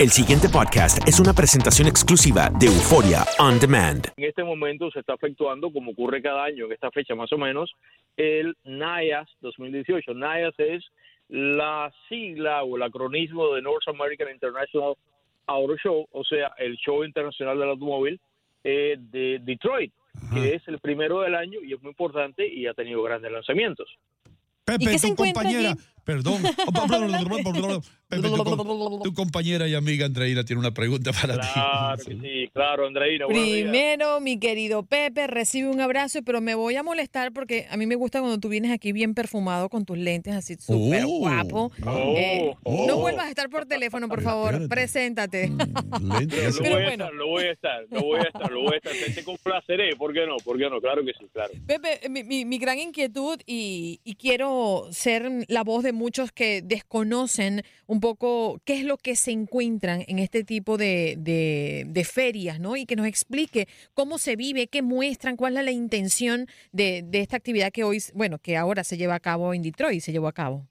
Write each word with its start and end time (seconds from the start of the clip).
El 0.00 0.08
siguiente 0.08 0.48
podcast 0.48 1.06
es 1.06 1.20
una 1.20 1.34
presentación 1.34 1.86
exclusiva 1.86 2.48
de 2.58 2.68
Euforia 2.68 3.22
On 3.38 3.60
Demand. 3.60 4.06
En 4.16 4.24
este 4.24 4.42
momento 4.42 4.90
se 4.90 5.00
está 5.00 5.12
efectuando, 5.12 5.70
como 5.70 5.90
ocurre 5.90 6.22
cada 6.22 6.44
año 6.44 6.64
en 6.64 6.72
esta 6.72 6.90
fecha 6.90 7.14
más 7.14 7.30
o 7.34 7.36
menos, 7.36 7.70
el 8.16 8.56
NIAS 8.64 9.28
2018. 9.42 10.14
NIAS 10.14 10.54
es 10.56 10.84
la 11.28 11.92
sigla 12.08 12.62
o 12.62 12.78
el 12.78 12.82
acronismo 12.82 13.52
de 13.52 13.60
North 13.60 13.86
American 13.88 14.30
International 14.32 14.94
Auto 15.46 15.76
Show, 15.76 16.08
o 16.12 16.24
sea, 16.24 16.50
el 16.56 16.78
show 16.78 17.04
internacional 17.04 17.58
del 17.58 17.68
automóvil 17.68 18.18
eh, 18.64 18.96
de 18.98 19.38
Detroit, 19.42 19.92
que 20.32 20.54
es 20.54 20.66
el 20.66 20.78
primero 20.78 21.20
del 21.20 21.34
año 21.34 21.60
y 21.62 21.74
es 21.74 21.82
muy 21.82 21.90
importante 21.90 22.48
y 22.48 22.66
ha 22.66 22.72
tenido 22.72 23.02
grandes 23.02 23.30
lanzamientos. 23.30 23.86
Pepe, 24.64 24.84
¿Y 24.84 24.86
qué 24.86 24.98
se 24.98 25.08
tu 25.08 25.12
encuentra 25.12 25.42
compañera, 25.42 25.70
allí? 25.72 25.80
perdón, 26.04 26.42
Pepe, 28.10 28.28
tu, 28.28 28.36
com- 28.36 29.02
tu 29.04 29.14
compañera 29.14 29.66
y 29.68 29.74
amiga 29.74 30.04
Andreina 30.06 30.44
tiene 30.44 30.60
una 30.60 30.72
pregunta 30.72 31.12
para 31.12 31.34
Claro 31.38 31.96
ti. 32.04 32.16
que 32.16 32.20
sí, 32.44 32.50
claro, 32.52 32.86
Andreina. 32.86 33.26
días. 33.26 33.40
Primero, 33.40 34.20
mi 34.20 34.38
querido 34.38 34.82
Pepe, 34.84 35.26
recibe 35.26 35.68
un 35.68 35.80
abrazo, 35.80 36.20
pero 36.24 36.40
me 36.40 36.54
voy 36.54 36.74
a 36.76 36.82
molestar 36.82 37.32
porque 37.32 37.66
a 37.70 37.76
mí 37.76 37.86
me 37.86 37.94
gusta 37.94 38.20
cuando 38.20 38.38
tú 38.38 38.48
vienes 38.48 38.72
aquí 38.72 38.92
bien 38.92 39.14
perfumado 39.14 39.68
con 39.68 39.84
tus 39.84 39.96
lentes 39.96 40.34
así 40.34 40.56
súper 40.56 41.04
Oh. 41.06 41.18
guapo. 41.20 41.72
Oh, 41.86 42.14
Eh, 42.16 42.54
oh. 42.64 42.86
No 42.86 42.96
vuelvas 42.98 43.26
a 43.26 43.28
estar 43.30 43.48
por 43.48 43.66
teléfono, 43.66 44.08
por 44.08 44.22
favor. 44.22 44.54
Espérate. 44.54 44.68
Preséntate. 44.68 45.52
Pero 46.28 46.48
eso- 46.48 46.62
lo 46.62 46.70
voy 46.70 46.82
a 46.82 46.84
bueno. 46.86 46.90
estar, 47.04 47.14
lo 47.14 47.26
voy 47.28 47.44
a 47.44 47.52
estar, 47.52 47.84
lo 47.90 48.00
voy 48.02 48.18
a 48.18 48.22
estar, 48.22 48.50
lo 48.50 48.60
voy 48.62 48.74
a 48.74 48.76
estar. 48.76 48.92
Te, 48.92 49.12
te 49.12 49.24
complaceré, 49.24 49.94
¿por 49.96 50.12
qué 50.12 50.26
no? 50.26 50.36
¿Por 50.38 50.58
qué 50.58 50.68
no? 50.68 50.80
Claro 50.80 51.04
que 51.04 51.12
sí, 51.18 51.26
claro. 51.32 51.52
Pepe, 51.66 52.08
mi, 52.08 52.24
mi- 52.24 52.44
mi 52.44 52.58
gran 52.58 52.78
inquietud 52.78 53.38
y, 53.46 54.00
y 54.04 54.14
quiero 54.16 54.88
ser 54.90 55.30
la 55.48 55.62
voz 55.62 55.84
de 55.84 55.92
muchos 55.92 56.32
que 56.32 56.62
desconocen 56.62 57.62
un 57.86 57.99
poco 58.00 58.60
qué 58.64 58.74
es 58.74 58.84
lo 58.84 58.96
que 58.96 59.14
se 59.16 59.30
encuentran 59.30 60.02
en 60.08 60.18
este 60.18 60.44
tipo 60.44 60.76
de, 60.76 61.16
de- 61.18 61.84
de 61.86 62.04
ferias, 62.04 62.58
¿no? 62.60 62.76
Y 62.76 62.86
que 62.86 62.96
nos 62.96 63.06
explique 63.06 63.66
cómo 63.94 64.18
se 64.18 64.36
vive, 64.36 64.66
qué 64.66 64.82
muestran, 64.82 65.36
cuál 65.36 65.56
es 65.56 65.64
la 65.64 65.70
intención 65.72 66.46
de, 66.72 67.02
de 67.04 67.20
esta 67.20 67.36
actividad 67.36 67.70
que 67.72 67.84
hoy, 67.84 67.98
bueno, 68.14 68.38
que 68.38 68.56
ahora 68.56 68.84
se 68.84 68.96
lleva 68.96 69.14
a 69.14 69.20
cabo 69.20 69.54
en 69.54 69.62
Detroit, 69.62 70.00
se 70.00 70.12
llevó 70.12 70.28
a 70.28 70.32
cabo. 70.32 70.66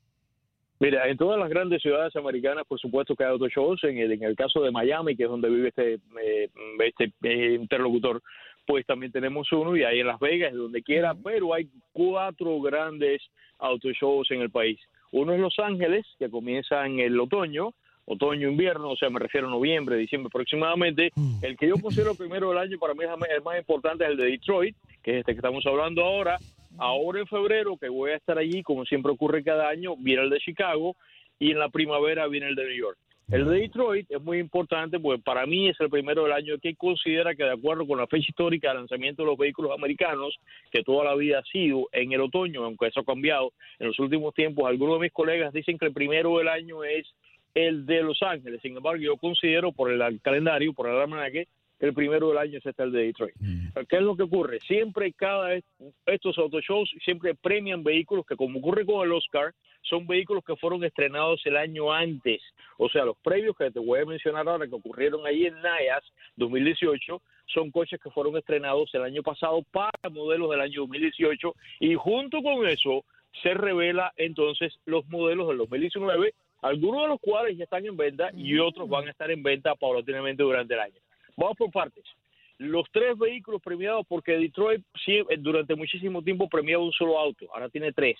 Mira, 0.82 1.10
en 1.10 1.18
todas 1.18 1.38
las 1.38 1.50
grandes 1.50 1.82
ciudades 1.82 2.16
americanas, 2.16 2.64
por 2.66 2.80
supuesto 2.80 3.14
que 3.14 3.26
hay 3.26 3.32
autoshows. 3.32 3.84
En 3.84 3.98
el, 3.98 4.14
en 4.14 4.24
el 4.24 4.36
caso 4.38 4.62
de 4.62 4.72
Miami, 4.72 5.16
que 5.18 5.24
es 5.24 5.30
donde 5.30 5.50
vive 5.50 5.68
este, 5.68 5.96
eh, 5.96 6.50
este 6.86 7.12
eh, 7.24 7.58
interlocutor, 7.60 8.22
pues 8.66 8.86
también 8.86 9.12
tenemos 9.12 9.52
uno. 9.52 9.76
Y 9.76 9.84
ahí 9.84 10.00
en 10.00 10.08
Las 10.08 10.22
Vegas, 10.22 10.54
donde 10.54 10.82
quiera. 10.82 11.14
Pero 11.22 11.54
hay 11.54 11.68
cuatro 11.92 12.62
grandes 12.62 13.22
autoshows 13.58 14.32
en 14.32 14.40
el 14.40 14.52
país. 14.52 14.80
Uno 15.12 15.34
es 15.34 15.40
Los 15.40 15.58
Ángeles, 15.60 16.06
que 16.18 16.30
comienza 16.30 16.86
en 16.86 17.00
el 17.00 17.20
otoño, 17.20 17.74
otoño, 18.06 18.50
invierno, 18.50 18.92
o 18.92 18.96
sea, 18.96 19.10
me 19.10 19.20
refiero 19.20 19.48
a 19.48 19.52
noviembre, 19.52 19.96
diciembre 19.96 20.28
aproximadamente. 20.28 21.12
El 21.42 21.58
que 21.58 21.68
yo 21.68 21.76
considero 21.82 22.16
primero 22.16 22.50
del 22.50 22.58
año 22.58 22.78
para 22.80 22.94
mí 22.94 23.04
es 23.04 23.32
el 23.32 23.42
más 23.44 23.58
importante 23.58 24.04
es 24.04 24.12
el 24.12 24.18
de 24.18 24.26
Detroit, 24.26 24.76
que 25.04 25.12
es 25.12 25.18
este 25.20 25.34
que 25.34 25.38
estamos 25.38 25.66
hablando 25.66 26.04
ahora. 26.04 26.38
Ahora 26.78 27.20
en 27.20 27.28
febrero, 27.28 27.78
que 27.78 27.90
voy 27.90 28.12
a 28.12 28.16
estar 28.16 28.38
allí, 28.38 28.64
como 28.64 28.86
siempre 28.86 29.12
ocurre 29.12 29.44
cada 29.44 29.68
año, 29.68 29.96
viene 29.98 30.24
el 30.24 30.30
de 30.30 30.40
Chicago 30.40 30.96
y 31.38 31.52
en 31.52 31.60
la 31.60 31.70
primavera 31.70 32.28
viene 32.28 32.48
el 32.48 32.56
de 32.56 32.66
New 32.66 32.78
York. 32.78 32.98
El 33.32 33.46
de 33.46 33.60
Detroit 33.60 34.10
es 34.10 34.22
muy 34.24 34.40
importante 34.40 35.00
porque 35.00 35.22
para 35.22 35.46
mí 35.46 35.70
es 35.70 35.80
el 35.80 35.90
primero 35.92 36.24
del 36.24 36.32
año 36.32 36.58
que 36.58 36.76
considera 36.76 37.36
que 37.36 37.44
de 37.44 37.52
acuerdo 37.52 37.86
con 37.86 38.00
la 38.00 38.08
fecha 38.08 38.26
histórica 38.28 38.70
de 38.70 38.80
lanzamiento 38.80 39.22
de 39.22 39.28
los 39.28 39.38
vehículos 39.38 39.72
americanos, 39.72 40.36
que 40.72 40.84
toda 40.84 41.06
la 41.06 41.14
vida 41.14 41.38
ha 41.38 41.44
sido 41.44 41.88
en 41.92 42.12
el 42.12 42.22
otoño, 42.22 42.64
aunque 42.64 42.88
eso 42.88 43.02
ha 43.02 43.06
cambiado 43.06 43.54
en 43.78 43.88
los 43.88 44.00
últimos 44.00 44.34
tiempos, 44.34 44.66
algunos 44.66 44.96
de 44.96 45.02
mis 45.02 45.12
colegas 45.12 45.54
dicen 45.54 45.78
que 45.78 45.86
el 45.86 45.94
primero 45.94 46.40
del 46.40 46.48
año 46.48 46.84
es 46.84 47.06
el 47.54 47.86
de 47.86 48.02
Los 48.02 48.20
Ángeles. 48.24 48.62
Sin 48.64 48.76
embargo, 48.76 49.00
yo 49.00 49.16
considero 49.18 49.72
por 49.74 49.92
el 49.92 50.20
calendario, 50.22 50.74
por 50.74 50.90
el 50.90 50.98
almanaque, 50.98 51.46
que 51.46 51.59
el 51.80 51.94
primero 51.94 52.30
del 52.30 52.38
año 52.38 52.58
es 52.58 52.66
este 52.66 52.84
el 52.84 52.92
de 52.92 53.06
Detroit. 53.06 53.36
¿Qué 53.88 53.96
es 53.96 54.02
lo 54.02 54.16
que 54.16 54.24
ocurre? 54.24 54.60
Siempre 54.62 55.14
cada 55.14 55.58
estos 56.06 56.38
autoshows 56.38 56.90
siempre 57.04 57.36
premian 57.36 57.84
vehículos 57.84 58.26
que, 58.26 58.36
como 58.36 58.60
ocurre 58.60 58.86
con 58.86 59.06
el 59.06 59.14
Oscar, 59.14 59.54
son 59.82 60.06
vehículos 60.06 60.44
que 60.44 60.56
fueron 60.58 60.84
estrenados 60.84 61.42
el 61.46 61.56
año 61.56 61.92
antes. 61.92 62.42
O 62.78 62.90
sea, 62.90 63.06
los 63.06 63.18
previos 63.18 63.56
que 63.56 63.72
te 63.72 63.80
voy 63.80 64.02
a 64.02 64.06
mencionar 64.06 64.48
ahora 64.48 64.68
que 64.68 64.76
ocurrieron 64.76 65.26
ahí 65.26 65.46
en 65.46 65.62
NAYAS 65.62 66.04
2018 66.36 67.22
son 67.48 67.72
coches 67.72 68.00
que 68.02 68.12
fueron 68.12 68.38
estrenados 68.38 68.94
el 68.94 69.04
año 69.04 69.24
pasado 69.24 69.64
para 69.72 69.92
modelos 70.12 70.52
del 70.52 70.62
año 70.62 70.82
2018 70.82 71.56
y 71.80 71.96
junto 71.96 72.42
con 72.42 72.68
eso 72.68 73.06
se 73.42 73.54
revela 73.54 74.12
entonces 74.18 74.80
los 74.86 75.08
modelos 75.08 75.48
del 75.48 75.58
2019, 75.60 76.34
algunos 76.62 77.04
de 77.04 77.08
los 77.08 77.20
cuales 77.20 77.58
ya 77.58 77.64
están 77.64 77.86
en 77.86 77.96
venta 77.96 78.32
y 78.36 78.58
otros 78.60 78.90
van 78.90 79.08
a 79.08 79.12
estar 79.12 79.32
en 79.32 79.44
venta 79.44 79.76
paulatinamente 79.76 80.44
durante 80.44 80.74
el 80.74 80.80
año. 80.80 81.00
Vamos 81.40 81.56
por 81.56 81.72
partes. 81.72 82.04
Los 82.58 82.86
tres 82.92 83.18
vehículos 83.18 83.62
premiados, 83.62 84.06
porque 84.10 84.34
Detroit 84.34 84.84
sí, 85.06 85.14
eh, 85.30 85.38
durante 85.38 85.74
muchísimo 85.74 86.22
tiempo 86.22 86.50
premiaba 86.50 86.84
un 86.84 86.92
solo 86.92 87.18
auto, 87.18 87.48
ahora 87.54 87.70
tiene 87.70 87.94
tres. 87.94 88.18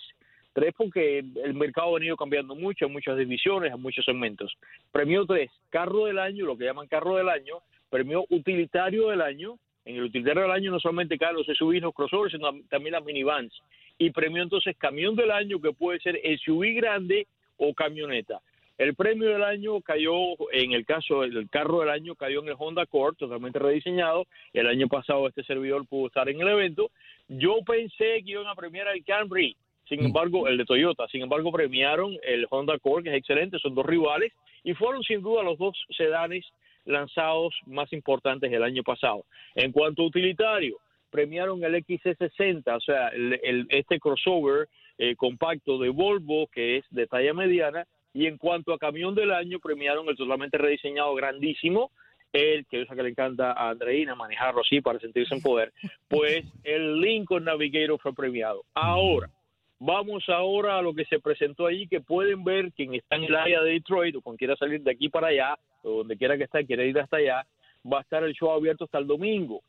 Tres 0.54 0.72
porque 0.74 1.18
el 1.18 1.52
mercado 1.52 1.90
ha 1.90 1.98
venido 1.98 2.16
cambiando 2.16 2.54
mucho, 2.54 2.86
en 2.86 2.92
muchas 2.92 3.18
divisiones, 3.18 3.74
en 3.74 3.82
muchos 3.82 4.06
segmentos. 4.06 4.56
Premió 4.90 5.26
tres, 5.26 5.50
carro 5.68 6.06
del 6.06 6.18
año, 6.18 6.46
lo 6.46 6.56
que 6.56 6.64
llaman 6.64 6.88
carro 6.88 7.16
del 7.16 7.28
año, 7.28 7.58
premió 7.90 8.24
utilitario 8.30 9.10
del 9.10 9.20
año, 9.20 9.58
en 9.84 9.96
el 9.96 10.04
utilitario 10.04 10.42
del 10.42 10.52
año 10.52 10.70
no 10.70 10.80
solamente 10.80 11.18
caen 11.18 11.36
los 11.36 11.46
SUVs, 11.46 11.82
los 11.82 11.94
crossovers, 11.94 12.32
sino 12.32 12.50
también 12.70 12.92
las 12.92 13.04
minivans. 13.04 13.52
Y 13.98 14.10
premió 14.10 14.42
entonces 14.42 14.74
camión 14.78 15.14
del 15.14 15.30
año, 15.30 15.60
que 15.60 15.74
puede 15.74 16.00
ser 16.00 16.18
SUV 16.42 16.74
grande 16.74 17.26
o 17.58 17.74
camioneta. 17.74 18.40
El 18.80 18.94
premio 18.94 19.28
del 19.28 19.42
año 19.44 19.82
cayó, 19.82 20.14
en 20.52 20.72
el 20.72 20.86
caso 20.86 21.20
del 21.20 21.50
carro 21.50 21.80
del 21.80 21.90
año, 21.90 22.14
cayó 22.14 22.40
en 22.40 22.48
el 22.48 22.54
Honda 22.58 22.80
Accord, 22.84 23.14
totalmente 23.14 23.58
rediseñado. 23.58 24.24
El 24.54 24.66
año 24.68 24.88
pasado 24.88 25.28
este 25.28 25.44
servidor 25.44 25.86
pudo 25.86 26.06
estar 26.06 26.30
en 26.30 26.40
el 26.40 26.48
evento. 26.48 26.90
Yo 27.28 27.58
pensé 27.66 28.22
que 28.24 28.30
iban 28.30 28.46
a 28.46 28.54
premiar 28.54 28.88
el 28.88 29.04
Camry, 29.04 29.54
sin 29.86 30.02
embargo, 30.02 30.48
el 30.48 30.56
de 30.56 30.64
Toyota. 30.64 31.06
Sin 31.08 31.20
embargo, 31.20 31.52
premiaron 31.52 32.16
el 32.22 32.46
Honda 32.48 32.72
Accord, 32.72 33.04
que 33.04 33.10
es 33.10 33.16
excelente, 33.16 33.58
son 33.58 33.74
dos 33.74 33.84
rivales, 33.84 34.32
y 34.64 34.72
fueron 34.72 35.02
sin 35.02 35.20
duda 35.20 35.42
los 35.42 35.58
dos 35.58 35.76
sedanes 35.94 36.46
lanzados 36.86 37.54
más 37.66 37.92
importantes 37.92 38.50
el 38.50 38.62
año 38.62 38.82
pasado. 38.82 39.26
En 39.56 39.72
cuanto 39.72 40.00
a 40.00 40.06
utilitario, 40.06 40.78
premiaron 41.10 41.62
el 41.64 41.74
XC60, 41.84 42.76
o 42.76 42.80
sea, 42.80 43.08
el, 43.08 43.38
el- 43.42 43.66
este 43.68 43.98
crossover 44.00 44.68
eh, 44.96 45.16
compacto 45.16 45.76
de 45.78 45.90
Volvo, 45.90 46.46
que 46.46 46.78
es 46.78 46.84
de 46.90 47.06
talla 47.06 47.34
mediana, 47.34 47.84
y 48.12 48.26
en 48.26 48.38
cuanto 48.38 48.72
a 48.72 48.78
camión 48.78 49.14
del 49.14 49.32
año, 49.32 49.58
premiaron 49.60 50.08
el 50.08 50.16
totalmente 50.16 50.58
rediseñado 50.58 51.14
grandísimo, 51.14 51.90
el 52.32 52.66
que 52.66 52.78
yo 52.78 52.84
sé 52.86 52.94
que 52.94 53.02
le 53.02 53.10
encanta 53.10 53.52
a 53.52 53.70
Andreina 53.70 54.14
manejarlo 54.14 54.60
así 54.60 54.80
para 54.80 55.00
sentirse 55.00 55.34
en 55.34 55.42
poder, 55.42 55.72
pues 56.08 56.44
el 56.64 57.00
Lincoln 57.00 57.44
Navigator 57.44 57.98
fue 58.00 58.14
premiado. 58.14 58.64
Ahora, 58.74 59.30
vamos 59.78 60.28
ahora 60.28 60.78
a 60.78 60.82
lo 60.82 60.94
que 60.94 61.04
se 61.06 61.18
presentó 61.18 61.66
allí, 61.66 61.88
que 61.88 62.00
pueden 62.00 62.44
ver 62.44 62.72
quien 62.72 62.94
está 62.94 63.16
en 63.16 63.24
el 63.24 63.34
área 63.34 63.62
de 63.62 63.72
Detroit 63.72 64.14
o 64.16 64.22
quien 64.22 64.36
quiera 64.36 64.56
salir 64.56 64.82
de 64.82 64.92
aquí 64.92 65.08
para 65.08 65.28
allá, 65.28 65.58
o 65.82 65.98
donde 65.98 66.16
quiera 66.16 66.36
que 66.36 66.44
esté, 66.44 66.66
quiere 66.66 66.86
ir 66.86 66.98
hasta 66.98 67.16
allá, 67.16 67.46
va 67.90 67.98
a 67.98 68.02
estar 68.02 68.22
el 68.22 68.34
show 68.34 68.50
abierto 68.50 68.84
hasta 68.84 68.98
el 68.98 69.06
domingo. 69.06 69.62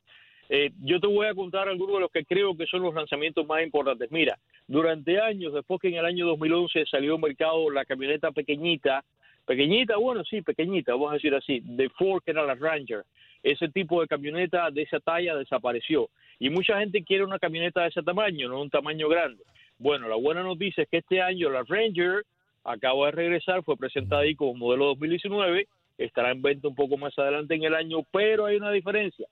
Eh, 0.54 0.70
yo 0.84 1.00
te 1.00 1.08
voy 1.08 1.28
a 1.28 1.34
contar 1.34 1.70
algunos 1.70 1.96
de 1.96 2.02
los 2.02 2.12
que 2.12 2.26
creo 2.26 2.58
que 2.58 2.66
son 2.66 2.82
los 2.82 2.94
lanzamientos 2.94 3.48
más 3.48 3.64
importantes. 3.64 4.12
Mira, 4.12 4.38
durante 4.68 5.18
años, 5.18 5.54
después 5.54 5.80
que 5.80 5.88
en 5.88 5.96
el 5.96 6.04
año 6.04 6.28
2011 6.28 6.88
salió 6.88 7.16
al 7.16 7.22
mercado 7.22 7.70
la 7.70 7.86
camioneta 7.86 8.34
pequeñita, 8.34 9.02
pequeñita, 9.46 9.96
bueno, 9.96 10.26
sí, 10.26 10.42
pequeñita, 10.42 10.92
vamos 10.92 11.12
a 11.12 11.14
decir 11.14 11.34
así, 11.34 11.62
de 11.64 11.88
Ford, 11.92 12.22
que 12.26 12.32
era 12.32 12.46
la 12.46 12.56
Ranger. 12.56 13.06
Ese 13.42 13.70
tipo 13.70 14.02
de 14.02 14.10
camioneta 14.10 14.70
de 14.72 14.82
esa 14.82 15.00
talla 15.00 15.38
desapareció. 15.38 16.10
Y 16.38 16.50
mucha 16.50 16.78
gente 16.80 17.02
quiere 17.06 17.24
una 17.24 17.40
camioneta 17.40 17.84
de 17.84 17.88
ese 17.88 18.04
tamaño, 18.04 18.50
no 18.50 18.62
un 18.62 18.70
tamaño 18.70 19.08
grande. 19.08 19.42
Bueno, 19.80 20.10
la 20.10 20.18
buena 20.18 20.44
noticia 20.44 20.84
es 20.84 20.90
que 20.90 20.98
este 20.98 21.22
año 21.22 21.50
la 21.50 21.64
Ranger 21.64 22.26
acaba 22.66 23.06
de 23.06 23.12
regresar, 23.14 23.64
fue 23.64 23.78
presentada 23.78 24.24
ahí 24.24 24.36
como 24.36 24.56
modelo 24.56 24.88
2019, 24.88 25.70
estará 25.98 26.32
en 26.32 26.42
venta 26.42 26.68
un 26.68 26.76
poco 26.76 26.98
más 26.98 27.18
adelante 27.18 27.56
en 27.56 27.64
el 27.64 27.74
año, 27.74 28.00
pero 28.12 28.48
hay 28.48 28.58
una 28.58 28.72
diferencia. 28.72 29.28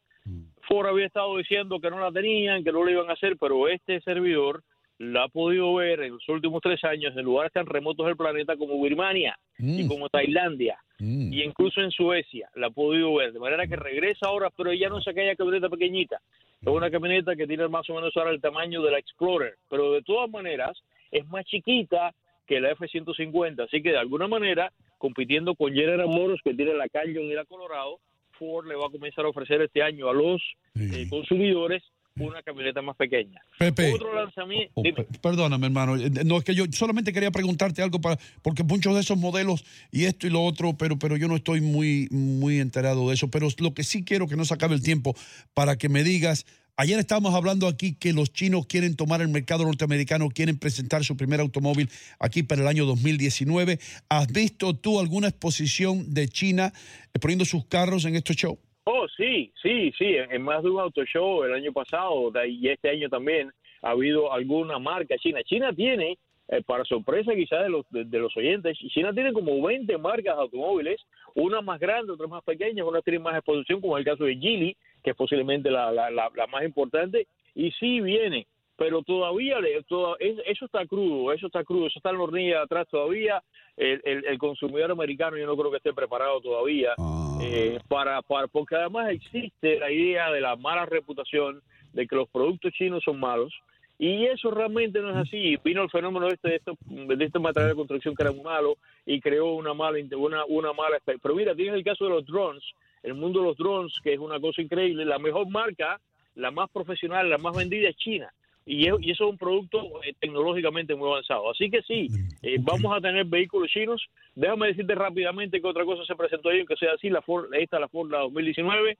Ford 0.69 0.87
había 0.87 1.07
estado 1.07 1.35
diciendo 1.37 1.79
que 1.79 1.89
no 1.89 1.99
la 1.99 2.11
tenían, 2.11 2.63
que 2.63 2.71
no 2.71 2.83
lo 2.83 2.91
iban 2.91 3.09
a 3.09 3.13
hacer, 3.13 3.37
pero 3.39 3.67
este 3.67 3.99
servidor 4.01 4.61
la 4.99 5.23
ha 5.23 5.27
podido 5.27 5.73
ver 5.73 6.01
en 6.01 6.13
los 6.13 6.29
últimos 6.29 6.61
tres 6.61 6.83
años 6.83 7.15
en 7.15 7.23
lugares 7.23 7.51
tan 7.51 7.65
remotos 7.65 8.05
del 8.05 8.15
planeta 8.15 8.55
como 8.55 8.81
Birmania 8.81 9.37
y 9.57 9.87
como 9.87 10.09
Tailandia 10.09 10.77
y 10.99 11.41
incluso 11.41 11.81
en 11.81 11.91
Suecia 11.91 12.49
la 12.55 12.67
ha 12.67 12.69
podido 12.69 13.15
ver, 13.15 13.31
de 13.31 13.39
manera 13.39 13.65
que 13.65 13.77
regresa 13.77 14.27
ahora, 14.27 14.49
pero 14.55 14.73
ya 14.73 14.89
no 14.89 14.99
es 14.99 15.07
aquella 15.07 15.35
camioneta 15.35 15.69
pequeñita, 15.69 16.19
es 16.61 16.67
una 16.67 16.91
camioneta 16.91 17.35
que 17.37 17.47
tiene 17.47 17.67
más 17.69 17.89
o 17.89 17.95
menos 17.95 18.15
ahora 18.17 18.31
el 18.31 18.41
tamaño 18.41 18.81
de 18.81 18.91
la 18.91 18.99
Explorer, 18.99 19.55
pero 19.69 19.93
de 19.93 20.01
todas 20.01 20.29
maneras 20.29 20.77
es 21.11 21.25
más 21.29 21.45
chiquita 21.45 22.13
que 22.45 22.59
la 22.59 22.71
F-150, 22.71 23.63
así 23.63 23.81
que 23.81 23.91
de 23.91 23.97
alguna 23.97 24.27
manera, 24.27 24.73
compitiendo 24.97 25.55
con 25.55 25.73
General 25.73 26.07
Motors 26.07 26.41
que 26.43 26.53
tiene 26.53 26.73
la 26.73 26.89
Canyon 26.89 27.25
y 27.25 27.33
la 27.33 27.45
Colorado, 27.45 27.99
Ford 28.39 28.65
le 28.67 28.75
va 28.75 28.87
a 28.87 28.89
comenzar 28.89 29.25
a 29.25 29.29
ofrecer 29.29 29.61
este 29.61 29.83
año 29.83 30.09
a 30.09 30.13
los 30.13 30.41
eh, 30.75 31.05
consumidores 31.09 31.83
una 32.17 32.41
camioneta 32.43 32.81
más 32.81 32.97
pequeña. 32.97 33.39
Pepe. 33.57 33.93
Otro 33.93 34.13
lanzamiento, 34.13 34.73
Oh, 34.75 34.83
pe- 34.83 35.07
Perdóname, 35.21 35.67
hermano. 35.67 35.95
Eh, 35.95 36.09
No, 36.25 36.37
es 36.37 36.43
que 36.43 36.53
yo 36.53 36.65
solamente 36.71 37.13
quería 37.13 37.31
preguntarte 37.31 37.81
algo 37.81 38.01
para, 38.01 38.19
porque 38.41 38.63
muchos 38.63 38.93
de 38.95 38.99
esos 39.01 39.17
modelos 39.17 39.63
y 39.89 40.03
esto 40.03 40.27
y 40.27 40.29
lo 40.29 40.43
otro, 40.43 40.73
pero, 40.77 40.99
pero 40.99 41.15
yo 41.15 41.29
no 41.29 41.37
estoy 41.37 41.61
muy, 41.61 42.09
muy 42.11 42.59
enterado 42.59 43.07
de 43.07 43.13
eso. 43.15 43.29
Pero 43.29 43.47
lo 43.59 43.73
que 43.73 43.83
sí 43.83 44.03
quiero 44.03 44.27
que 44.27 44.35
no 44.35 44.43
se 44.43 44.53
acabe 44.53 44.75
el 44.75 44.83
tiempo 44.83 45.15
para 45.53 45.77
que 45.77 45.87
me 45.87 46.03
digas. 46.03 46.45
Ayer 46.81 46.97
estábamos 46.97 47.35
hablando 47.35 47.67
aquí 47.67 47.93
que 47.99 48.13
los 48.13 48.31
chinos 48.31 48.65
quieren 48.65 48.95
tomar 48.95 49.19
el 49.19 49.27
mercado 49.27 49.65
norteamericano, 49.65 50.29
quieren 50.29 50.57
presentar 50.57 51.03
su 51.03 51.17
primer 51.17 51.41
automóvil 51.41 51.89
aquí 52.21 52.41
para 52.41 52.61
el 52.61 52.69
año 52.69 52.85
2019. 52.85 53.79
¿Has 54.07 54.31
visto 54.31 54.73
tú 54.73 54.97
alguna 54.97 55.27
exposición 55.27 56.13
de 56.13 56.29
China 56.29 56.71
eh, 57.13 57.19
poniendo 57.19 57.43
sus 57.43 57.65
carros 57.65 58.05
en 58.05 58.15
estos 58.15 58.37
shows? 58.37 58.59
Oh, 58.85 59.05
sí, 59.17 59.51
sí, 59.61 59.91
sí, 59.97 60.15
en 60.15 60.41
más 60.41 60.63
de 60.63 60.69
un 60.69 60.79
auto 60.79 61.03
show 61.03 61.43
el 61.43 61.53
año 61.53 61.73
pasado 61.73 62.31
y 62.47 62.69
este 62.69 62.91
año 62.91 63.09
también 63.09 63.51
ha 63.81 63.89
habido 63.89 64.31
alguna 64.31 64.79
marca 64.79 65.17
china. 65.17 65.43
China 65.43 65.73
tiene, 65.73 66.17
eh, 66.47 66.61
para 66.65 66.85
sorpresa 66.85 67.35
quizás 67.35 67.61
de 67.63 67.69
los, 67.71 67.85
de 67.89 68.19
los 68.19 68.37
oyentes, 68.37 68.77
China 68.93 69.11
tiene 69.13 69.33
como 69.33 69.61
20 69.61 69.97
marcas 69.97 70.33
de 70.33 70.43
automóviles, 70.43 71.01
unas 71.35 71.61
más 71.61 71.77
grandes, 71.77 72.11
otras 72.11 72.29
más 72.29 72.43
pequeñas, 72.45 72.87
unas 72.87 73.03
tienen 73.03 73.21
más 73.21 73.35
exposición, 73.35 73.81
como 73.81 73.97
el 73.97 74.05
caso 74.05 74.23
de 74.23 74.37
Geely, 74.37 74.77
que 75.03 75.11
es 75.11 75.15
posiblemente 75.15 75.69
la, 75.71 75.91
la, 75.91 76.09
la, 76.09 76.29
la 76.35 76.47
más 76.47 76.63
importante, 76.63 77.27
y 77.55 77.71
sí 77.71 78.01
viene, 78.01 78.47
pero 78.77 79.01
todavía 79.01 79.59
le- 79.59 79.83
toda- 79.83 80.15
es- 80.19 80.41
eso 80.45 80.65
está 80.65 80.85
crudo, 80.85 81.33
eso 81.33 81.47
está 81.47 81.63
crudo, 81.63 81.87
eso 81.87 81.99
está 81.99 82.09
en 82.11 82.17
la 82.17 82.23
hornilla 82.23 82.55
de 82.57 82.63
atrás 82.63 82.87
todavía. 82.89 83.43
El, 83.75 84.01
el- 84.03 84.25
el 84.25 84.37
consumidor 84.37 84.91
americano 84.91 85.37
yo 85.37 85.45
no 85.45 85.55
creo 85.57 85.71
que 85.71 85.77
esté 85.77 85.93
preparado 85.93 86.41
todavía 86.41 86.93
eh, 87.41 87.79
para, 87.87 88.21
para 88.21 88.47
porque 88.47 88.75
además 88.75 89.09
existe 89.11 89.79
la 89.79 89.89
idea 89.91 90.31
de 90.31 90.41
la 90.41 90.55
mala 90.57 90.85
reputación 90.85 91.61
de 91.93 92.05
que 92.05 92.15
los 92.15 92.27
productos 92.29 92.73
chinos 92.73 93.01
son 93.03 93.19
malos 93.19 93.53
y 93.97 94.25
eso 94.25 94.51
realmente 94.51 94.99
no 94.99 95.09
es 95.11 95.15
así. 95.15 95.57
Vino 95.63 95.81
el 95.83 95.89
fenómeno 95.89 96.27
este 96.27 96.49
de 96.49 96.55
este, 96.57 96.71
de 97.15 97.25
este 97.25 97.39
material 97.39 97.69
de 97.71 97.75
construcción 97.75 98.15
que 98.15 98.23
era 98.23 98.31
muy 98.33 98.43
malo 98.43 98.75
y 99.05 99.19
creó 99.21 99.53
una 99.53 99.73
mala 99.73 99.97
una, 100.17 100.43
una 100.45 100.73
mala 100.73 100.97
pero 101.05 101.33
mira 101.35 101.55
tienes 101.55 101.75
el 101.75 101.83
caso 101.83 102.03
de 102.05 102.11
los 102.11 102.25
drones 102.25 102.63
el 103.03 103.13
mundo 103.13 103.39
de 103.39 103.45
los 103.47 103.57
drones 103.57 103.93
que 104.03 104.13
es 104.13 104.19
una 104.19 104.39
cosa 104.39 104.61
increíble 104.61 105.05
la 105.05 105.19
mejor 105.19 105.47
marca 105.49 105.99
la 106.35 106.51
más 106.51 106.69
profesional 106.71 107.29
la 107.29 107.37
más 107.37 107.55
vendida 107.55 107.89
es 107.89 107.95
China 107.97 108.31
y, 108.65 108.87
es- 108.87 108.95
y 109.01 109.11
eso 109.11 109.25
es 109.25 109.31
un 109.31 109.37
producto 109.37 110.01
eh, 110.03 110.13
tecnológicamente 110.19 110.93
muy 110.93 111.09
avanzado. 111.09 111.49
Así 111.49 111.71
que 111.71 111.81
sí, 111.81 112.07
eh, 112.43 112.57
vamos 112.59 112.95
a 112.95 113.01
tener 113.01 113.25
vehículos 113.25 113.71
chinos. 113.71 114.05
Déjame 114.35 114.67
decirte 114.67 114.93
rápidamente 114.93 115.59
que 115.59 115.65
otra 115.67 115.85
cosa 115.85 116.05
se 116.05 116.15
presentó 116.15 116.49
ahí, 116.49 116.59
aunque 116.59 116.75
sea 116.75 116.91
así, 116.93 117.09
la 117.09 117.23
Ford, 117.23 117.51
esta 117.55 117.79
la 117.79 117.87
Ford 117.87 118.11
la 118.11 118.19
2019. 118.19 118.95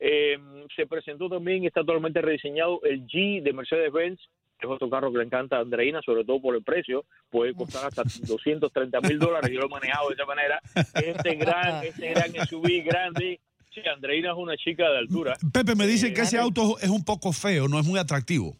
Eh, 0.00 0.36
se 0.76 0.86
presentó 0.86 1.30
también, 1.30 1.64
está 1.64 1.80
totalmente 1.80 2.20
rediseñado 2.20 2.80
el 2.82 3.06
G 3.06 3.40
de 3.42 3.52
Mercedes-Benz, 3.54 4.20
que 4.20 4.28
es 4.60 4.68
otro 4.68 4.88
carro 4.88 5.12
que 5.12 5.18
le 5.18 5.24
encanta 5.24 5.56
a 5.56 5.60
Andreina, 5.60 6.00
sobre 6.02 6.24
todo 6.24 6.40
por 6.40 6.54
el 6.56 6.62
precio, 6.62 7.04
puede 7.30 7.54
costar 7.54 7.86
hasta 7.86 8.02
230 8.26 9.00
mil 9.02 9.18
dólares, 9.18 9.50
yo 9.52 9.60
lo 9.60 9.66
he 9.66 9.70
manejado 9.70 10.08
de 10.08 10.14
esa 10.14 10.26
manera. 10.26 10.60
Este 10.94 11.34
gran, 11.36 11.84
este 11.84 12.10
gran 12.10 12.46
SUV 12.46 12.84
grande, 12.84 13.40
sí, 13.72 13.80
Andreina 13.92 14.30
es 14.30 14.36
una 14.36 14.56
chica 14.56 14.90
de 14.90 14.98
altura. 14.98 15.34
Pepe, 15.52 15.74
me 15.74 15.86
dicen 15.86 16.14
que 16.14 16.22
ese 16.22 16.38
auto 16.38 16.78
es 16.80 16.88
un 16.88 17.04
poco 17.04 17.32
feo, 17.32 17.68
no 17.68 17.78
es 17.78 17.86
muy 17.86 17.98
atractivo. 17.98 18.56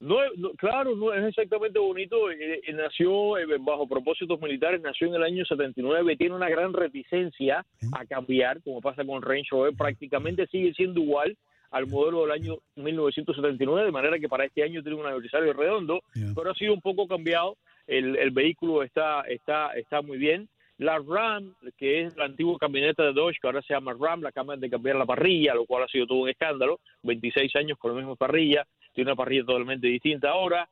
No, 0.00 0.16
claro, 0.58 0.94
no 0.96 1.14
es 1.14 1.24
exactamente 1.24 1.78
bonito. 1.78 2.30
eh, 2.30 2.60
eh, 2.66 2.72
nació 2.74 3.38
eh, 3.38 3.46
bajo 3.58 3.86
propósitos 3.86 4.38
militares, 4.38 4.82
nació 4.82 5.06
en 5.06 5.14
el 5.14 5.22
año 5.22 5.46
79, 5.46 6.16
tiene 6.18 6.34
una 6.34 6.50
gran 6.50 6.74
reticencia 6.74 7.64
a 7.92 8.04
cambiar, 8.04 8.62
como 8.62 8.82
pasa 8.82 9.02
con 9.04 9.22
Range 9.22 9.48
Rover, 9.50 9.72
prácticamente 9.74 10.46
sigue 10.48 10.74
siendo 10.74 11.00
igual 11.00 11.38
al 11.74 11.88
modelo 11.88 12.22
del 12.22 12.30
año 12.30 12.58
1979, 12.76 13.86
de 13.86 13.90
manera 13.90 14.18
que 14.20 14.28
para 14.28 14.44
este 14.44 14.62
año 14.62 14.80
tiene 14.80 14.96
un 14.96 15.06
aniversario 15.06 15.52
redondo, 15.52 16.02
pero 16.36 16.52
ha 16.52 16.54
sido 16.54 16.72
un 16.72 16.80
poco 16.80 17.08
cambiado. 17.08 17.56
El, 17.88 18.16
el 18.16 18.30
vehículo 18.30 18.84
está, 18.84 19.22
está, 19.22 19.72
está 19.72 20.00
muy 20.00 20.16
bien. 20.16 20.48
La 20.78 21.00
Ram, 21.00 21.52
que 21.76 22.02
es 22.02 22.16
la 22.16 22.26
antigua 22.26 22.58
camioneta 22.60 23.02
de 23.02 23.12
Dodge, 23.12 23.38
que 23.40 23.48
ahora 23.48 23.60
se 23.62 23.74
llama 23.74 23.92
Ram, 23.98 24.22
la 24.22 24.28
acaban 24.28 24.60
de 24.60 24.70
cambiar 24.70 24.94
la 24.94 25.04
parrilla, 25.04 25.52
lo 25.54 25.66
cual 25.66 25.82
ha 25.82 25.88
sido 25.88 26.06
todo 26.06 26.18
un 26.18 26.28
escándalo. 26.28 26.78
26 27.02 27.56
años 27.56 27.76
con 27.76 27.90
la 27.90 27.98
misma 27.98 28.14
parrilla, 28.14 28.64
tiene 28.92 29.10
una 29.10 29.16
parrilla 29.16 29.44
totalmente 29.44 29.88
distinta 29.88 30.30
ahora. 30.30 30.68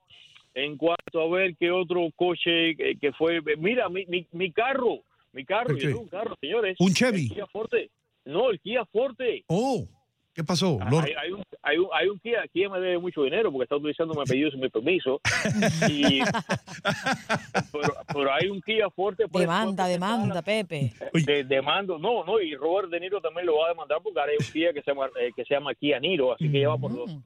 En 0.55 0.77
cuanto 0.77 1.21
a 1.21 1.29
ver 1.29 1.57
qué 1.59 1.73
otro 1.73 2.09
coche 2.15 2.77
que, 2.77 2.97
que 3.01 3.13
fue, 3.13 3.41
mira, 3.59 3.89
mi, 3.89 4.07
mi, 4.07 4.25
mi 4.31 4.53
carro, 4.53 5.01
mi 5.33 5.45
carro, 5.45 5.71
¿El 5.71 5.79
yo 5.79 5.89
tengo 5.89 6.01
un 6.03 6.09
carro, 6.09 6.37
señores. 6.41 6.77
¿Un 6.79 6.93
Chevy? 6.95 7.23
El 7.25 7.33
Kia 7.33 7.47
Forte. 7.49 7.91
No, 8.25 8.51
el 8.51 8.61
Kia 8.61 8.85
Forte. 8.85 9.43
Oh, 9.49 9.89
¿qué 10.35 10.45
pasó? 10.45 10.79
Lo- 10.91 11.01
Hay, 11.01 11.13
hay 11.21 11.33
un, 11.33 11.43
hay, 11.63 11.79
un, 11.79 11.89
hay 11.93 12.09
un 12.09 12.19
Kia, 12.19 12.45
Kia 12.53 12.69
me 12.69 12.81
debe 12.81 12.99
mucho 12.99 13.23
dinero 13.23 13.51
porque 13.53 13.65
está 13.65 13.77
utilizando 13.77 14.15
mi 14.15 14.23
apellido 14.23 14.51
sin 14.51 14.61
mi 14.61 14.69
permiso. 14.69 15.21
Y, 15.89 16.21
pero, 17.73 17.95
pero 18.13 18.33
hay 18.33 18.49
un 18.49 18.61
Kia 18.63 18.89
Forte. 18.91 19.29
pues, 19.29 19.43
Demanda, 19.43 19.87
demanda, 19.87 20.43
Pepe. 20.43 20.93
de, 21.27 21.45
demando, 21.45 21.99
no, 21.99 22.25
no, 22.25 22.41
y 22.41 22.55
Robert 22.55 22.89
De 22.91 23.01
Niro 23.01 23.21
también 23.21 23.47
lo 23.47 23.59
va 23.59 23.67
a 23.67 23.69
demandar 23.71 23.99
porque 24.03 24.19
ahora 24.21 24.33
hay 24.33 24.39
un 24.45 24.53
Kia 24.53 24.73
que 24.73 24.83
se 24.83 24.91
llama, 24.91 25.07
eh, 25.21 25.31
que 25.35 25.45
se 25.45 25.55
llama 25.55 25.75
Kia 25.75 25.99
Niro, 26.01 26.33
así 26.33 26.51
que 26.51 26.61
ya 26.61 26.69
va 26.69 26.79
por 26.79 26.95
dos. 26.95 27.17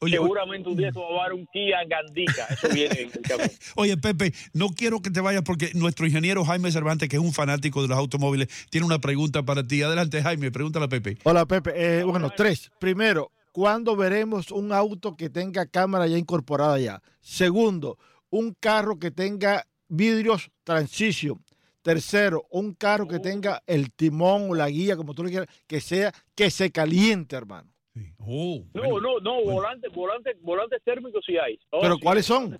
Seguramente 0.00 0.68
un 0.68 0.76
día 0.76 0.88
esto 0.88 1.00
va 1.00 1.20
a 1.20 1.22
dar 1.24 1.32
un 1.32 1.46
Kia 1.52 1.78
Gandica, 1.86 2.46
eso 2.50 2.68
viene 2.68 3.00
en 3.00 3.10
el 3.12 3.22
camino. 3.22 3.48
Oye, 3.76 3.96
Pepe, 3.96 4.32
no 4.52 4.68
quiero 4.70 5.00
que 5.00 5.10
te 5.10 5.20
vayas 5.20 5.42
porque 5.42 5.70
nuestro 5.74 6.06
ingeniero 6.06 6.44
Jaime 6.44 6.72
Cervantes, 6.72 7.08
que 7.08 7.16
es 7.16 7.22
un 7.22 7.32
fanático 7.32 7.82
de 7.82 7.88
los 7.88 7.98
automóviles, 7.98 8.48
tiene 8.70 8.86
una 8.86 9.00
pregunta 9.00 9.42
para 9.42 9.66
ti. 9.66 9.82
Adelante, 9.82 10.22
Jaime, 10.22 10.50
pregúntale 10.50 10.86
a 10.86 10.88
Pepe. 10.88 11.18
Hola, 11.24 11.46
Pepe. 11.46 11.72
Eh, 11.74 12.04
bueno, 12.04 12.30
tres. 12.36 12.70
Primero, 12.78 13.32
¿cuándo 13.52 13.96
veremos 13.96 14.50
un 14.50 14.72
auto 14.72 15.16
que 15.16 15.30
tenga 15.30 15.66
cámara 15.66 16.06
ya 16.06 16.18
incorporada 16.18 16.78
ya? 16.78 17.02
Segundo, 17.20 17.98
un 18.30 18.54
carro 18.58 18.98
que 18.98 19.10
tenga 19.10 19.66
vidrios 19.88 20.50
transition. 20.64 21.44
Tercero, 21.82 22.46
un 22.50 22.74
carro 22.74 23.08
que 23.08 23.18
tenga 23.18 23.62
el 23.66 23.92
timón 23.92 24.50
o 24.50 24.54
la 24.54 24.68
guía, 24.68 24.96
como 24.96 25.14
tú 25.14 25.24
le 25.24 25.30
quieras, 25.30 25.48
que 25.66 25.80
sea, 25.80 26.12
que 26.36 26.48
se 26.50 26.70
caliente, 26.70 27.34
hermano. 27.34 27.71
Oh, 28.18 28.64
No, 28.74 29.00
no, 29.00 29.18
no, 29.20 29.42
volantes, 29.44 29.92
volantes, 29.92 30.40
volantes 30.42 30.82
térmicos 30.82 31.24
sí 31.26 31.36
hay. 31.36 31.58
Oh, 31.70 31.80
¿Pero 31.82 31.96
sí, 31.96 32.00
cuáles 32.02 32.26
son? 32.26 32.58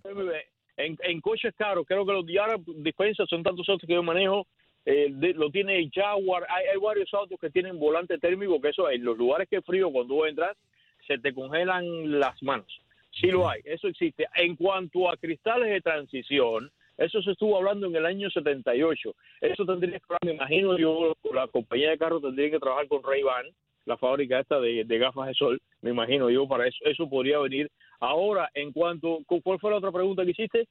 En, 0.77 0.99
en 1.03 1.21
coches 1.21 1.55
caros, 1.57 1.85
creo 1.87 2.05
que 2.05 2.13
los 2.13 2.27
Diara 2.27 2.57
Dispensa 2.67 3.25
son 3.27 3.43
tantos 3.43 3.69
autos 3.69 3.87
que 3.87 3.95
yo 3.95 4.03
manejo. 4.03 4.47
eh, 4.85 5.09
de- 5.11 5.35
lo 5.35 5.49
tiene 5.51 5.89
Jaguar, 5.95 6.45
hay, 6.49 6.67
hay 6.67 6.77
varios 6.79 7.13
autos 7.15 7.39
que 7.41 7.51
tienen 7.51 7.79
volante 7.79 8.19
térmico, 8.19 8.61
que 8.61 8.71
eso 8.71 8.91
en 8.91 9.05
los 9.05 9.17
lugares 9.17 9.49
que 9.49 9.57
es 9.59 9.65
frío, 9.65 9.91
cuando 9.93 10.15
vos 10.15 10.29
entras, 10.29 10.57
se 11.07 11.19
te 11.19 11.33
congelan 11.33 12.19
las 12.19 12.43
manos. 12.43 12.67
Sí 13.13 13.29
lo 13.29 13.49
hay, 13.49 13.61
eso 13.65 13.87
existe. 13.87 14.27
En 14.35 14.57
cuanto 14.57 15.09
a 15.09 15.17
cristales 15.17 15.71
de 15.71 15.81
transición, 15.83 16.71
eso 16.99 17.23
se 17.23 17.31
estuvo 17.33 17.57
hablando 17.59 17.87
en 17.87 17.95
el 17.95 18.07
año 18.07 18.29
78. 18.31 19.15
Eso 19.41 19.65
tendría 19.67 20.01
que, 20.01 20.27
me 20.27 20.33
imagino 20.33 20.77
yo, 20.77 21.15
la 21.33 21.47
compañía 21.49 21.91
de 21.91 21.99
carros 21.99 22.21
tendría 22.23 22.51
que 22.51 22.59
trabajar 22.59 22.89
con 22.89 23.03
Ray-Ban, 23.05 23.47
la 23.85 23.97
fábrica 23.97 24.41
esta 24.41 24.61
de, 24.61 24.85
de 24.85 24.99
gafas 24.99 25.29
de 25.29 25.35
sol, 25.35 25.61
me 25.81 25.91
imagino 25.91 26.31
yo, 26.31 26.47
para 26.47 26.67
eso, 26.67 26.79
eso 26.85 27.09
podría 27.09 27.39
venir. 27.39 27.71
Ahora, 28.01 28.51
en 28.55 28.73
cuanto, 28.73 29.19
¿cuál 29.27 29.59
fue 29.59 29.71
la 29.71 29.79
otra 29.79 29.93
pregunta 29.93 30.25
que 30.25 30.31
hiciste? 30.31 30.67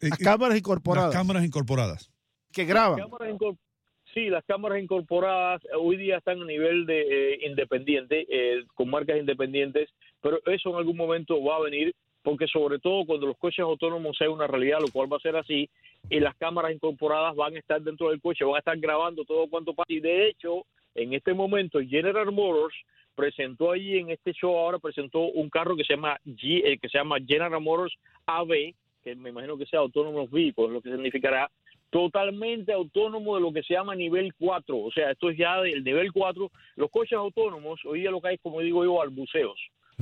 Las 0.00 0.18
cámaras 0.18 0.58
incorporadas. 0.58 1.14
Las 1.14 1.22
cámaras 1.22 1.44
incorporadas. 1.44 2.10
Que 2.52 2.64
graban. 2.64 3.00
Sí, 4.14 4.28
las 4.28 4.44
cámaras 4.44 4.82
incorporadas 4.82 5.62
eh, 5.64 5.68
hoy 5.78 5.96
día 5.96 6.16
están 6.16 6.42
a 6.42 6.44
nivel 6.44 6.84
de 6.84 7.00
eh, 7.34 7.38
independiente, 7.46 8.26
eh, 8.28 8.64
con 8.74 8.90
marcas 8.90 9.18
independientes, 9.18 9.88
pero 10.20 10.40
eso 10.46 10.70
en 10.70 10.76
algún 10.76 10.96
momento 10.96 11.42
va 11.42 11.56
a 11.56 11.60
venir, 11.60 11.94
porque 12.22 12.48
sobre 12.48 12.80
todo 12.80 13.06
cuando 13.06 13.28
los 13.28 13.38
coches 13.38 13.60
autónomos 13.60 14.16
sean 14.16 14.30
una 14.30 14.48
realidad, 14.48 14.80
lo 14.80 14.90
cual 14.90 15.12
va 15.12 15.16
a 15.16 15.20
ser 15.20 15.36
así, 15.36 15.70
y 16.08 16.18
las 16.18 16.34
cámaras 16.36 16.72
incorporadas 16.72 17.36
van 17.36 17.54
a 17.54 17.58
estar 17.60 17.80
dentro 17.82 18.10
del 18.10 18.20
coche, 18.20 18.44
van 18.44 18.56
a 18.56 18.58
estar 18.58 18.78
grabando 18.78 19.24
todo 19.24 19.48
cuanto 19.48 19.74
pasa. 19.74 19.92
Y 19.92 20.00
de 20.00 20.28
hecho, 20.28 20.66
en 20.94 21.12
este 21.14 21.34
momento, 21.34 21.80
General 21.80 22.30
Motors 22.32 22.74
presentó 23.14 23.72
allí 23.72 23.98
en 23.98 24.10
este 24.10 24.32
show 24.32 24.56
ahora 24.56 24.78
presentó 24.78 25.20
un 25.20 25.50
carro 25.50 25.76
que 25.76 25.84
se 25.84 25.94
llama 25.94 26.18
G- 26.24 26.62
eh, 26.64 26.78
que 26.78 26.88
se 26.88 26.98
llama 26.98 27.18
General 27.26 27.60
Motors 27.60 27.94
AV, 28.26 28.74
que 29.02 29.14
me 29.16 29.30
imagino 29.30 29.58
que 29.58 29.66
sea 29.66 29.80
Autonomous 29.80 30.30
Vehicle, 30.30 30.68
lo 30.68 30.80
que 30.80 30.90
significará 30.90 31.50
totalmente 31.90 32.72
autónomo 32.72 33.34
de 33.34 33.42
lo 33.42 33.52
que 33.52 33.62
se 33.62 33.74
llama 33.74 33.94
nivel 33.94 34.32
4. 34.34 34.78
O 34.78 34.90
sea, 34.92 35.10
esto 35.10 35.30
es 35.30 35.36
ya 35.36 35.60
del 35.60 35.82
nivel 35.82 36.12
4. 36.12 36.50
Los 36.76 36.90
coches 36.90 37.14
autónomos, 37.18 37.80
hoy 37.84 38.00
día 38.00 38.10
lo 38.10 38.20
que 38.20 38.28
hay, 38.28 38.38
como 38.38 38.60
digo 38.60 38.84
yo, 38.84 38.94
balbuceos. 38.94 39.58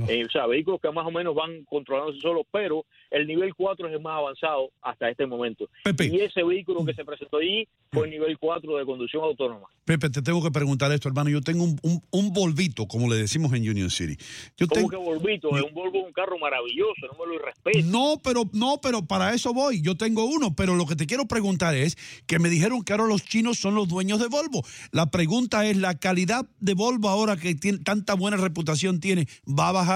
Eh, 0.07 0.25
o 0.25 0.29
sea, 0.29 0.45
vehículos 0.47 0.79
que 0.81 0.91
más 0.91 1.05
o 1.05 1.11
menos 1.11 1.35
van 1.35 1.63
controlándose 1.65 2.19
solos, 2.19 2.45
pero 2.51 2.85
el 3.11 3.27
nivel 3.27 3.53
4 3.55 3.87
es 3.87 3.93
el 3.93 3.99
más 3.99 4.17
avanzado 4.17 4.71
hasta 4.81 5.09
este 5.09 5.25
momento. 5.25 5.69
Y 5.99 6.19
ese 6.21 6.43
vehículo 6.43 6.85
que 6.85 6.93
se 6.93 7.03
presentó 7.03 7.37
allí 7.37 7.67
fue 7.91 8.05
el 8.05 8.11
nivel 8.11 8.37
4 8.37 8.77
de 8.77 8.85
conducción 8.85 9.23
autónoma. 9.23 9.67
Pepe, 9.85 10.09
te 10.09 10.21
tengo 10.21 10.43
que 10.43 10.51
preguntar 10.51 10.91
esto, 10.91 11.09
hermano. 11.09 11.29
Yo 11.29 11.41
tengo 11.41 11.63
un, 11.63 11.79
un, 11.81 12.01
un 12.11 12.33
Volvito, 12.33 12.87
como 12.87 13.09
le 13.09 13.15
decimos 13.15 13.51
en 13.53 13.67
Union 13.67 13.89
City. 13.89 14.15
Yo 14.55 14.67
Como 14.67 14.75
tengo, 14.75 14.89
que 14.89 14.97
Volvito, 14.97 15.57
es 15.57 15.63
un 15.63 15.73
Volvo 15.73 16.05
un 16.05 16.13
carro 16.13 16.37
maravilloso, 16.37 17.07
no 17.11 17.17
me 17.19 17.27
lo 17.27 17.41
irrespeto. 17.41 17.79
No, 17.85 18.19
pero 18.23 18.43
no, 18.53 18.79
pero 18.81 19.05
para 19.05 19.33
eso 19.33 19.53
voy. 19.53 19.81
Yo 19.81 19.95
tengo 19.95 20.25
uno, 20.25 20.55
pero 20.55 20.75
lo 20.75 20.85
que 20.85 20.95
te 20.95 21.07
quiero 21.07 21.25
preguntar 21.25 21.75
es 21.75 21.97
que 22.27 22.39
me 22.39 22.49
dijeron 22.49 22.83
que 22.83 22.93
ahora 22.93 23.07
los 23.07 23.23
chinos 23.23 23.57
son 23.57 23.75
los 23.75 23.87
dueños 23.87 24.19
de 24.19 24.27
Volvo. 24.27 24.63
La 24.91 25.09
pregunta 25.09 25.65
es, 25.65 25.77
¿la 25.77 25.97
calidad 25.97 26.45
de 26.59 26.73
Volvo 26.75 27.09
ahora 27.09 27.37
que 27.37 27.55
tiene 27.55 27.79
tanta 27.79 28.13
buena 28.13 28.37
reputación 28.37 28.99
tiene, 28.99 29.27
va 29.47 29.69
a 29.69 29.71
bajar? 29.71 29.88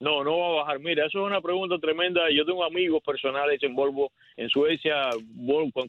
No, 0.00 0.24
no 0.24 0.38
va 0.38 0.46
a 0.46 0.62
bajar. 0.62 0.78
Mira, 0.80 1.06
eso 1.06 1.20
es 1.20 1.26
una 1.26 1.40
pregunta 1.42 1.78
tremenda. 1.78 2.30
Yo 2.30 2.44
tengo 2.46 2.64
amigos 2.64 3.02
personales 3.04 3.62
en 3.62 3.74
Volvo, 3.74 4.10
en 4.36 4.48
Suecia. 4.48 5.10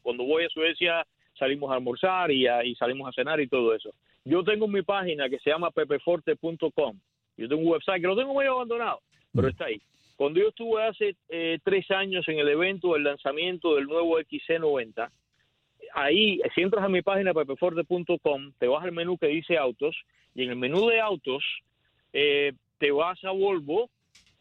Cuando 0.02 0.24
voy 0.24 0.44
a 0.44 0.48
Suecia 0.50 1.06
salimos 1.38 1.70
a 1.70 1.74
almorzar 1.76 2.30
y, 2.30 2.46
a- 2.46 2.62
y 2.64 2.74
salimos 2.74 3.08
a 3.08 3.12
cenar 3.12 3.40
y 3.40 3.48
todo 3.48 3.74
eso. 3.74 3.90
Yo 4.24 4.44
tengo 4.44 4.68
mi 4.68 4.82
página 4.82 5.28
que 5.30 5.38
se 5.38 5.50
llama 5.50 5.70
pepeforte.com. 5.70 6.98
Yo 7.38 7.48
tengo 7.48 7.62
un 7.62 7.68
website 7.68 8.00
que 8.02 8.06
lo 8.06 8.14
tengo 8.16 8.34
medio 8.34 8.52
abandonado, 8.52 9.00
pero 9.34 9.48
está 9.48 9.64
ahí. 9.64 9.80
Cuando 10.16 10.38
yo 10.40 10.48
estuve 10.48 10.82
hace 10.84 11.16
eh, 11.30 11.58
tres 11.64 11.90
años 11.90 12.28
en 12.28 12.38
el 12.38 12.48
evento 12.48 12.92
del 12.92 13.04
lanzamiento 13.04 13.74
del 13.74 13.86
nuevo 13.86 14.20
XC90, 14.20 15.10
ahí, 15.94 16.38
si 16.54 16.60
entras 16.60 16.84
a 16.84 16.88
mi 16.88 17.00
página 17.02 17.32
pepeforte.com, 17.32 18.52
te 18.58 18.68
vas 18.68 18.84
al 18.84 18.92
menú 18.92 19.16
que 19.16 19.26
dice 19.28 19.56
autos 19.56 19.96
y 20.34 20.44
en 20.44 20.50
el 20.50 20.56
menú 20.56 20.86
de 20.88 21.00
autos 21.00 21.42
eh, 22.12 22.52
te 22.82 22.90
vas 22.90 23.22
a 23.22 23.30
Volvo 23.30 23.88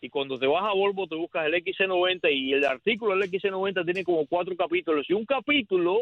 y 0.01 0.09
cuando 0.09 0.39
te 0.39 0.47
vas 0.47 0.63
a 0.63 0.73
Volvo 0.73 1.05
te 1.05 1.13
buscas 1.13 1.45
el 1.45 1.53
XC90 1.53 2.33
y 2.33 2.53
el 2.53 2.65
artículo 2.65 3.15
del 3.15 3.29
XC90 3.29 3.85
tiene 3.85 4.03
como 4.03 4.25
cuatro 4.25 4.55
capítulos 4.55 5.05
y 5.07 5.13
un 5.13 5.25
capítulo 5.25 5.99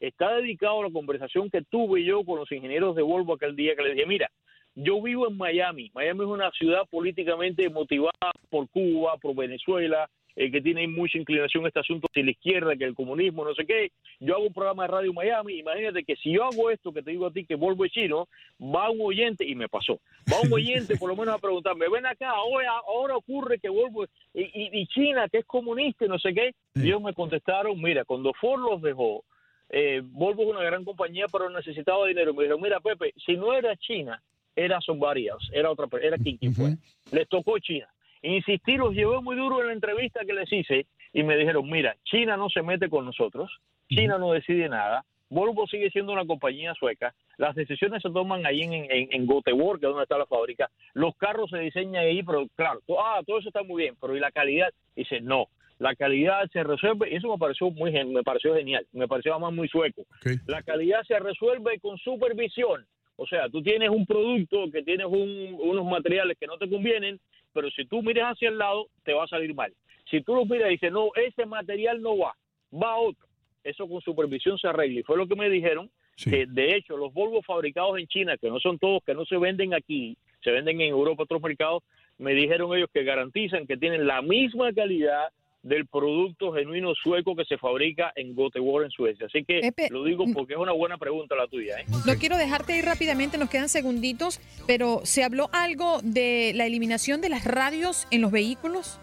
está 0.00 0.36
dedicado 0.36 0.80
a 0.80 0.84
la 0.84 0.90
conversación 0.90 1.50
que 1.50 1.60
tuve 1.60 2.02
yo 2.02 2.24
con 2.24 2.38
los 2.38 2.50
ingenieros 2.50 2.96
de 2.96 3.02
Volvo 3.02 3.34
aquel 3.34 3.54
día 3.54 3.76
que 3.76 3.82
les 3.82 3.94
dije, 3.94 4.06
mira, 4.06 4.30
yo 4.74 5.02
vivo 5.02 5.28
en 5.28 5.36
Miami. 5.36 5.90
Miami 5.92 6.20
es 6.20 6.28
una 6.28 6.50
ciudad 6.52 6.88
políticamente 6.88 7.68
motivada 7.68 8.32
por 8.48 8.70
Cuba, 8.70 9.18
por 9.18 9.36
Venezuela, 9.36 10.08
eh, 10.36 10.50
que 10.50 10.60
tiene 10.60 10.86
mucha 10.88 11.18
inclinación 11.18 11.64
a 11.64 11.68
este 11.68 11.80
asunto 11.80 12.08
de 12.14 12.22
la 12.24 12.30
izquierda, 12.30 12.76
que 12.76 12.84
el 12.84 12.94
comunismo, 12.94 13.44
no 13.44 13.54
sé 13.54 13.66
qué. 13.66 13.90
Yo 14.20 14.34
hago 14.34 14.46
un 14.46 14.52
programa 14.52 14.84
de 14.84 14.88
radio 14.92 15.12
Miami. 15.12 15.58
Imagínate 15.58 16.04
que 16.04 16.16
si 16.16 16.32
yo 16.32 16.44
hago 16.44 16.70
esto 16.70 16.92
que 16.92 17.02
te 17.02 17.10
digo 17.10 17.26
a 17.26 17.30
ti, 17.32 17.44
que 17.44 17.54
es 17.54 17.92
chino, 17.92 18.28
va 18.60 18.90
un 18.90 19.00
oyente, 19.02 19.46
y 19.46 19.54
me 19.54 19.68
pasó, 19.68 20.00
va 20.32 20.40
un 20.42 20.52
oyente 20.52 20.96
por 20.96 21.08
lo 21.10 21.16
menos 21.16 21.34
a 21.34 21.38
preguntarme, 21.38 21.86
ven 21.88 22.06
acá, 22.06 22.30
ahora, 22.30 22.70
ahora 22.86 23.16
ocurre 23.16 23.58
que 23.58 23.68
Volvo, 23.68 24.04
y, 24.34 24.42
y- 24.42 24.70
y 24.80 24.86
China, 24.86 25.28
que 25.28 25.38
es 25.38 25.44
comunista 25.44 26.04
y 26.04 26.08
no 26.08 26.18
sé 26.18 26.32
qué. 26.32 26.54
Y 26.74 26.86
ellos 26.86 27.02
me 27.02 27.12
contestaron, 27.12 27.80
mira, 27.80 28.04
cuando 28.04 28.32
Ford 28.34 28.60
los 28.60 28.80
dejó, 28.82 29.24
eh, 29.68 30.00
Volvo 30.04 30.42
es 30.42 30.48
una 30.48 30.62
gran 30.62 30.84
compañía, 30.84 31.26
pero 31.30 31.48
necesitaba 31.50 32.06
dinero. 32.06 32.32
Me 32.34 32.42
dijeron, 32.44 32.60
mira, 32.62 32.80
Pepe, 32.80 33.12
si 33.24 33.36
no 33.36 33.52
era 33.54 33.74
China, 33.76 34.22
era 34.54 34.78
else, 34.78 35.48
era 35.52 35.70
otra 35.70 35.86
era 36.00 36.16
quien, 36.18 36.36
quien 36.36 36.54
fuera. 36.54 36.76
Les 37.10 37.28
tocó 37.28 37.58
China. 37.58 37.88
Insistí, 38.22 38.76
los 38.76 38.94
llevé 38.94 39.20
muy 39.20 39.36
duro 39.36 39.60
en 39.60 39.66
la 39.68 39.72
entrevista 39.72 40.24
que 40.24 40.32
les 40.32 40.52
hice 40.52 40.86
y 41.12 41.22
me 41.22 41.36
dijeron, 41.36 41.68
mira, 41.68 41.96
China 42.04 42.36
no 42.36 42.48
se 42.48 42.62
mete 42.62 42.88
con 42.88 43.04
nosotros, 43.04 43.50
China 43.88 44.16
no 44.18 44.32
decide 44.32 44.68
nada, 44.68 45.04
Volvo 45.28 45.66
sigue 45.66 45.90
siendo 45.90 46.12
una 46.12 46.26
compañía 46.26 46.74
sueca, 46.74 47.14
las 47.38 47.54
decisiones 47.54 48.02
se 48.02 48.10
toman 48.10 48.44
ahí 48.46 48.60
en, 48.60 48.74
en, 48.74 49.08
en 49.10 49.26
Göteborg, 49.26 49.80
que 49.80 49.86
es 49.86 49.90
donde 49.90 50.02
está 50.02 50.18
la 50.18 50.26
fábrica, 50.26 50.70
los 50.92 51.16
carros 51.16 51.48
se 51.50 51.58
diseñan 51.58 52.04
ahí, 52.04 52.22
pero 52.22 52.46
claro, 52.54 52.80
to- 52.86 53.00
ah, 53.00 53.22
todo 53.26 53.38
eso 53.38 53.48
está 53.48 53.62
muy 53.62 53.82
bien, 53.82 53.94
pero 53.98 54.14
¿y 54.14 54.20
la 54.20 54.30
calidad? 54.30 54.68
Dice, 54.94 55.22
no, 55.22 55.46
la 55.78 55.94
calidad 55.94 56.48
se 56.52 56.62
resuelve, 56.62 57.10
y 57.10 57.16
eso 57.16 57.30
me 57.32 57.38
pareció 57.38 57.70
muy 57.70 57.90
me 58.04 58.22
pareció 58.22 58.54
genial, 58.54 58.86
me 58.92 59.08
pareció 59.08 59.32
además 59.32 59.54
muy 59.54 59.68
sueco. 59.68 60.02
La 60.46 60.62
calidad 60.62 61.02
se 61.08 61.18
resuelve 61.18 61.80
con 61.80 61.96
supervisión. 61.98 62.86
O 63.16 63.26
sea, 63.26 63.48
tú 63.48 63.62
tienes 63.62 63.88
un 63.88 64.04
producto 64.06 64.70
que 64.70 64.82
tienes 64.82 65.06
un- 65.06 65.56
unos 65.60 65.84
materiales 65.86 66.36
que 66.38 66.46
no 66.46 66.56
te 66.58 66.68
convienen, 66.68 67.18
pero 67.52 67.70
si 67.70 67.84
tú 67.84 68.02
miras 68.02 68.32
hacia 68.32 68.48
el 68.48 68.58
lado, 68.58 68.86
te 69.04 69.12
va 69.12 69.24
a 69.24 69.28
salir 69.28 69.54
mal. 69.54 69.72
Si 70.10 70.20
tú 70.20 70.34
lo 70.34 70.44
miras 70.44 70.68
y 70.68 70.72
dices, 70.72 70.92
no, 70.92 71.10
ese 71.14 71.46
material 71.46 72.02
no 72.02 72.18
va, 72.18 72.34
va 72.72 72.96
otro. 72.96 73.26
Eso 73.64 73.88
con 73.88 74.00
supervisión 74.00 74.58
se 74.58 74.68
arregla. 74.68 75.00
Y 75.00 75.02
fue 75.04 75.16
lo 75.16 75.26
que 75.26 75.36
me 75.36 75.48
dijeron, 75.48 75.90
que 76.16 76.46
de 76.46 76.76
hecho 76.76 76.96
los 76.96 77.12
Volvo 77.12 77.42
fabricados 77.42 77.98
en 77.98 78.06
China, 78.06 78.36
que 78.36 78.50
no 78.50 78.60
son 78.60 78.78
todos, 78.78 79.02
que 79.04 79.14
no 79.14 79.24
se 79.24 79.38
venden 79.38 79.74
aquí, 79.74 80.16
se 80.42 80.50
venden 80.50 80.80
en 80.80 80.88
Europa, 80.88 81.22
otros 81.22 81.42
mercados, 81.42 81.82
me 82.18 82.34
dijeron 82.34 82.76
ellos 82.76 82.90
que 82.92 83.04
garantizan 83.04 83.66
que 83.66 83.76
tienen 83.76 84.06
la 84.06 84.22
misma 84.22 84.72
calidad 84.72 85.28
del 85.62 85.86
producto 85.86 86.52
genuino 86.52 86.94
sueco 86.94 87.36
que 87.36 87.44
se 87.44 87.56
fabrica 87.56 88.12
en 88.16 88.34
Göteborg, 88.34 88.84
en 88.84 88.90
Suecia. 88.90 89.26
Así 89.26 89.44
que 89.44 89.72
lo 89.90 90.04
digo 90.04 90.24
porque 90.34 90.54
es 90.54 90.58
una 90.58 90.72
buena 90.72 90.98
pregunta 90.98 91.36
la 91.36 91.46
tuya. 91.46 91.80
¿eh? 91.80 91.84
No 92.06 92.14
quiero 92.16 92.36
dejarte 92.36 92.76
ir 92.76 92.84
rápidamente, 92.84 93.38
nos 93.38 93.48
quedan 93.48 93.68
segunditos, 93.68 94.40
pero 94.66 95.00
¿se 95.04 95.22
habló 95.22 95.48
algo 95.52 96.00
de 96.02 96.52
la 96.54 96.66
eliminación 96.66 97.20
de 97.20 97.28
las 97.28 97.44
radios 97.44 98.06
en 98.10 98.22
los 98.22 98.32
vehículos? 98.32 98.98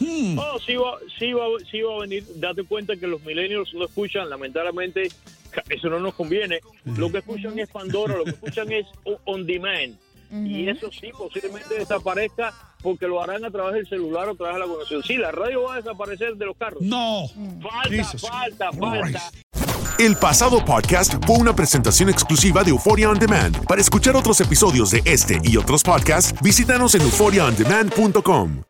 No, 0.00 0.58
sí 0.58 0.76
va, 0.76 0.98
sí, 1.18 1.32
va, 1.32 1.44
sí 1.70 1.82
va 1.82 1.96
a 1.96 2.00
venir. 2.00 2.24
Date 2.36 2.64
cuenta 2.64 2.96
que 2.96 3.06
los 3.06 3.22
millennials 3.22 3.74
no 3.74 3.84
escuchan, 3.84 4.30
lamentablemente, 4.30 5.08
eso 5.68 5.88
no 5.90 6.00
nos 6.00 6.14
conviene. 6.14 6.60
Lo 6.96 7.10
que 7.10 7.18
escuchan 7.18 7.58
es 7.58 7.68
Pandora, 7.68 8.16
lo 8.16 8.24
que 8.24 8.30
escuchan 8.30 8.72
es 8.72 8.86
On 9.24 9.46
Demand. 9.46 9.96
Y 10.32 10.68
eso 10.68 10.90
sí, 10.92 11.10
posiblemente 11.16 11.74
desaparezca 11.74 12.52
porque 12.82 13.06
lo 13.06 13.22
harán 13.22 13.44
a 13.44 13.50
través 13.50 13.74
del 13.74 13.88
celular 13.88 14.28
o 14.28 14.32
a 14.32 14.34
través 14.34 14.54
de 14.54 14.60
la 14.60 14.66
conexión. 14.66 15.02
Sí, 15.02 15.16
la 15.16 15.32
radio 15.32 15.64
va 15.64 15.74
a 15.74 15.76
desaparecer 15.76 16.34
de 16.36 16.46
los 16.46 16.56
carros. 16.56 16.80
No. 16.82 17.26
Falta, 17.60 18.18
falta, 18.18 18.72
falta. 18.72 19.30
El 19.98 20.16
pasado 20.16 20.64
podcast 20.64 21.14
fue 21.26 21.36
una 21.36 21.54
presentación 21.54 22.08
exclusiva 22.08 22.64
de 22.64 22.70
Euphoria 22.70 23.10
On 23.10 23.18
Demand. 23.18 23.66
Para 23.66 23.82
escuchar 23.82 24.16
otros 24.16 24.40
episodios 24.40 24.92
de 24.92 25.02
este 25.04 25.40
y 25.44 25.56
otros 25.58 25.82
podcasts, 25.82 26.32
visítanos 26.40 26.94
en 26.94 27.02
euphoriaondemand.com. 27.02 28.69